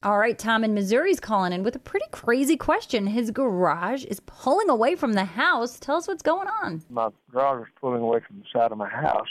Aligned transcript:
All 0.00 0.16
right, 0.16 0.38
Tom 0.38 0.62
in 0.62 0.74
Missouri's 0.74 1.18
calling 1.18 1.52
in 1.52 1.64
with 1.64 1.74
a 1.74 1.80
pretty 1.80 2.06
crazy 2.12 2.56
question. 2.56 3.08
His 3.08 3.32
garage 3.32 4.04
is 4.04 4.20
pulling 4.20 4.70
away 4.70 4.94
from 4.94 5.14
the 5.14 5.24
house. 5.24 5.80
Tell 5.80 5.96
us 5.96 6.06
what's 6.06 6.22
going 6.22 6.46
on. 6.46 6.82
My 6.88 7.08
garage 7.32 7.58
was 7.58 7.68
pulling 7.80 8.02
away 8.02 8.20
from 8.24 8.38
the 8.38 8.44
side 8.56 8.70
of 8.70 8.78
my 8.78 8.88
house, 8.88 9.26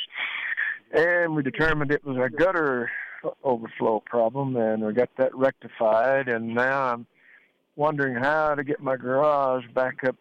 and 0.92 1.34
we 1.34 1.42
determined 1.42 1.92
it 1.92 2.04
was 2.04 2.18
a 2.18 2.30
gutter 2.30 2.92
overflow 3.46 4.04
problem, 4.06 4.58
and 4.58 4.86
we 4.86 4.92
got 4.92 5.08
that 5.18 5.34
rectified. 5.34 6.28
And 6.28 6.54
now 6.54 6.92
I'm 6.92 7.08
wondering 7.78 8.22
how 8.22 8.54
to 8.54 8.64
get 8.66 8.82
my 8.82 8.98
garage 8.98 9.64
back 9.74 10.04
up 10.06 10.18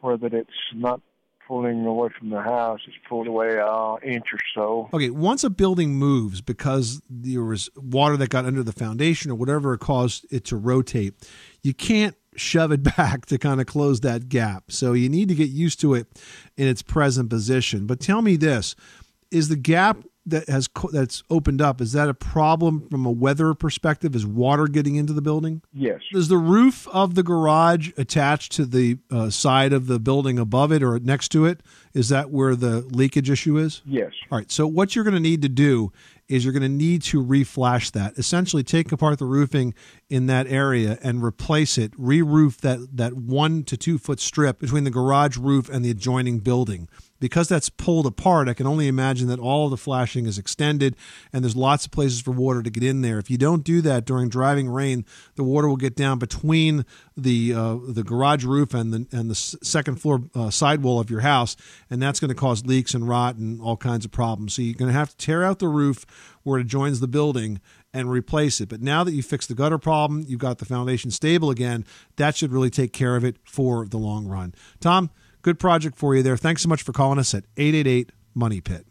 where 0.00 0.16
that 0.16 0.32
it's 0.32 0.48
not 0.76 1.00
pulling 1.48 1.84
away 1.86 2.10
from 2.16 2.28
the 2.28 2.40
house. 2.40 2.80
It's 2.86 2.96
pulled 3.08 3.26
away 3.26 3.58
an 3.58 3.96
inch 4.04 4.26
or 4.32 4.38
so. 4.54 4.88
Okay, 4.92 5.10
once 5.10 5.42
a 5.42 5.50
building 5.50 5.94
moves 5.94 6.42
because 6.42 7.00
there 7.08 7.42
was 7.42 7.70
water 7.74 8.16
that 8.18 8.28
got 8.28 8.44
under 8.44 8.62
the 8.62 8.72
foundation 8.72 9.30
or 9.30 9.34
whatever 9.34 9.76
caused 9.78 10.26
it 10.30 10.44
to 10.46 10.56
rotate, 10.56 11.14
you 11.62 11.72
can't 11.72 12.14
shove 12.36 12.70
it 12.70 12.82
back 12.96 13.26
to 13.26 13.38
kind 13.38 13.60
of 13.60 13.66
close 13.66 14.00
that 14.00 14.28
gap. 14.28 14.70
So 14.70 14.92
you 14.92 15.08
need 15.08 15.28
to 15.30 15.34
get 15.34 15.48
used 15.48 15.80
to 15.80 15.94
it 15.94 16.06
in 16.56 16.68
its 16.68 16.82
present 16.82 17.30
position. 17.30 17.86
But 17.86 17.98
tell 17.98 18.20
me 18.22 18.36
this, 18.36 18.76
is 19.30 19.48
the 19.48 19.56
gap 19.56 19.98
that 20.30 20.48
has 20.48 20.68
that's 20.92 21.22
opened 21.30 21.60
up 21.60 21.80
is 21.80 21.92
that 21.92 22.08
a 22.08 22.14
problem 22.14 22.88
from 22.88 23.06
a 23.06 23.10
weather 23.10 23.54
perspective? 23.54 24.14
Is 24.14 24.26
water 24.26 24.66
getting 24.66 24.96
into 24.96 25.12
the 25.12 25.22
building? 25.22 25.62
Yes. 25.72 26.00
Is 26.12 26.28
the 26.28 26.38
roof 26.38 26.86
of 26.88 27.14
the 27.14 27.22
garage 27.22 27.90
attached 27.96 28.52
to 28.52 28.64
the 28.64 28.98
uh, 29.10 29.30
side 29.30 29.72
of 29.72 29.86
the 29.86 29.98
building 29.98 30.38
above 30.38 30.72
it 30.72 30.82
or 30.82 30.98
next 30.98 31.28
to 31.28 31.44
it? 31.46 31.62
Is 31.94 32.08
that 32.10 32.30
where 32.30 32.54
the 32.54 32.80
leakage 32.82 33.30
issue 33.30 33.58
is? 33.58 33.82
Yes. 33.84 34.12
All 34.30 34.38
right. 34.38 34.50
So 34.50 34.66
what 34.66 34.94
you're 34.94 35.04
going 35.04 35.14
to 35.14 35.20
need 35.20 35.42
to 35.42 35.48
do 35.48 35.92
is 36.28 36.44
you're 36.44 36.52
going 36.52 36.62
to 36.62 36.68
need 36.68 37.02
to 37.02 37.24
reflash 37.24 37.90
that. 37.92 38.18
Essentially, 38.18 38.62
take 38.62 38.92
apart 38.92 39.18
the 39.18 39.24
roofing 39.24 39.74
in 40.10 40.26
that 40.26 40.46
area 40.46 40.98
and 41.02 41.22
replace 41.22 41.78
it, 41.78 41.92
re-roof 41.96 42.58
that 42.58 42.96
that 42.96 43.14
one 43.14 43.64
to 43.64 43.76
two 43.76 43.98
foot 43.98 44.20
strip 44.20 44.58
between 44.58 44.84
the 44.84 44.90
garage 44.90 45.36
roof 45.36 45.68
and 45.68 45.84
the 45.84 45.90
adjoining 45.90 46.38
building. 46.40 46.88
Because 47.20 47.48
that's 47.48 47.68
pulled 47.68 48.06
apart, 48.06 48.48
I 48.48 48.54
can 48.54 48.66
only 48.66 48.86
imagine 48.86 49.26
that 49.28 49.40
all 49.40 49.68
the 49.68 49.76
flashing 49.76 50.26
is 50.26 50.38
extended 50.38 50.94
and 51.32 51.42
there's 51.42 51.56
lots 51.56 51.84
of 51.84 51.90
places 51.90 52.20
for 52.20 52.30
water 52.30 52.62
to 52.62 52.70
get 52.70 52.82
in 52.82 53.00
there. 53.00 53.18
If 53.18 53.28
you 53.30 53.38
don't 53.38 53.64
do 53.64 53.80
that 53.82 54.04
during 54.04 54.28
driving 54.28 54.68
rain, 54.68 55.04
the 55.34 55.42
water 55.42 55.68
will 55.68 55.76
get 55.76 55.96
down 55.96 56.18
between 56.18 56.84
the 57.16 57.52
uh, 57.52 57.78
the 57.88 58.04
garage 58.04 58.44
roof 58.44 58.72
and 58.72 58.92
the 58.92 59.06
and 59.16 59.28
the 59.28 59.34
second 59.34 60.00
floor 60.00 60.22
uh, 60.34 60.50
sidewall 60.50 61.00
of 61.00 61.10
your 61.10 61.20
house, 61.20 61.56
and 61.90 62.00
that's 62.00 62.20
going 62.20 62.28
to 62.28 62.34
cause 62.34 62.64
leaks 62.64 62.94
and 62.94 63.08
rot 63.08 63.36
and 63.36 63.60
all 63.60 63.76
kinds 63.76 64.04
of 64.04 64.12
problems. 64.12 64.54
So 64.54 64.62
you're 64.62 64.74
going 64.74 64.92
to 64.92 64.98
have 64.98 65.10
to 65.10 65.16
tear 65.16 65.42
out 65.42 65.58
the 65.58 65.68
roof 65.68 66.06
where 66.44 66.60
it 66.60 66.66
joins 66.68 67.00
the 67.00 67.08
building 67.08 67.60
and 67.92 68.10
replace 68.10 68.60
it. 68.60 68.68
But 68.68 68.82
now 68.82 69.02
that 69.04 69.12
you 69.12 69.22
fixed 69.22 69.48
the 69.48 69.54
gutter 69.54 69.78
problem, 69.78 70.24
you've 70.28 70.40
got 70.40 70.58
the 70.58 70.64
foundation 70.64 71.10
stable 71.10 71.50
again, 71.50 71.84
that 72.16 72.36
should 72.36 72.52
really 72.52 72.70
take 72.70 72.92
care 72.92 73.16
of 73.16 73.24
it 73.24 73.36
for 73.44 73.86
the 73.86 73.96
long 73.96 74.26
run. 74.26 74.54
Tom, 74.80 75.10
good 75.48 75.58
project 75.58 75.96
for 75.96 76.14
you 76.14 76.22
there. 76.22 76.36
Thanks 76.36 76.62
so 76.62 76.68
much 76.68 76.82
for 76.82 76.92
calling 76.92 77.18
us 77.18 77.32
at 77.32 77.44
888 77.56 78.12
Money 78.34 78.60
Pit. 78.60 78.87